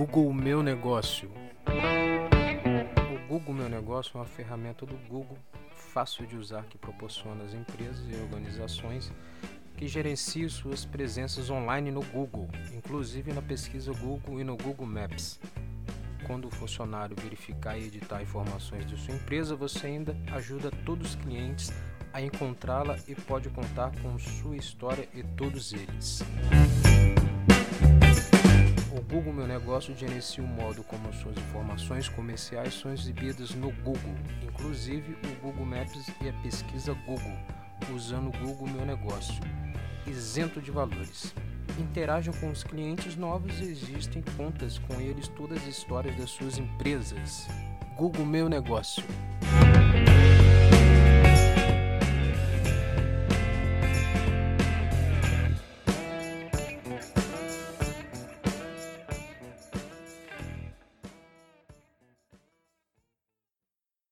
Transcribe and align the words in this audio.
Google 0.00 0.32
Meu 0.32 0.62
Negócio. 0.62 1.30
O 3.12 3.28
Google 3.28 3.52
Meu 3.52 3.68
Negócio 3.68 4.12
é 4.14 4.20
uma 4.20 4.24
ferramenta 4.24 4.86
do 4.86 4.96
Google 5.06 5.36
fácil 5.76 6.26
de 6.26 6.38
usar 6.38 6.64
que 6.64 6.78
proporciona 6.78 7.44
às 7.44 7.52
empresas 7.52 8.00
e 8.10 8.14
organizações 8.14 9.12
que 9.76 9.86
gerenciam 9.86 10.48
suas 10.48 10.86
presenças 10.86 11.50
online 11.50 11.90
no 11.90 12.02
Google, 12.02 12.48
inclusive 12.74 13.30
na 13.34 13.42
pesquisa 13.42 13.92
Google 13.92 14.40
e 14.40 14.44
no 14.44 14.56
Google 14.56 14.86
Maps. 14.86 15.38
Quando 16.26 16.48
o 16.48 16.50
funcionário 16.50 17.14
verificar 17.20 17.76
e 17.76 17.84
editar 17.84 18.22
informações 18.22 18.86
de 18.86 18.96
sua 18.96 19.14
empresa, 19.14 19.54
você 19.54 19.86
ainda 19.86 20.16
ajuda 20.32 20.70
todos 20.86 21.10
os 21.10 21.14
clientes 21.16 21.70
a 22.10 22.22
encontrá-la 22.22 22.98
e 23.06 23.14
pode 23.14 23.50
contar 23.50 23.92
com 24.00 24.18
sua 24.18 24.56
história 24.56 25.06
e 25.12 25.22
todos 25.22 25.74
eles. 25.74 26.22
O 29.30 29.32
Google 29.32 29.46
Meu 29.46 29.58
Negócio 29.60 29.96
gerencia 29.96 30.42
o 30.42 30.46
modo 30.46 30.82
como 30.82 31.12
suas 31.12 31.36
informações 31.36 32.08
comerciais 32.08 32.74
são 32.74 32.92
exibidas 32.92 33.54
no 33.54 33.70
Google, 33.70 34.16
inclusive 34.42 35.16
o 35.24 35.40
Google 35.40 35.66
Maps 35.66 36.10
e 36.20 36.28
a 36.28 36.32
pesquisa 36.42 36.94
Google, 37.06 37.38
usando 37.94 38.26
o 38.26 38.38
Google 38.44 38.66
Meu 38.66 38.84
Negócio, 38.84 39.40
isento 40.04 40.60
de 40.60 40.72
valores. 40.72 41.32
Interajam 41.78 42.34
com 42.40 42.50
os 42.50 42.64
clientes 42.64 43.14
novos 43.14 43.60
e 43.60 43.66
existem 43.66 44.20
contas 44.36 44.80
com 44.80 45.00
eles 45.00 45.28
todas 45.28 45.58
as 45.58 45.68
histórias 45.68 46.16
das 46.16 46.30
suas 46.30 46.58
empresas. 46.58 47.46
Google 47.96 48.26
Meu 48.26 48.48
Negócio. 48.48 49.04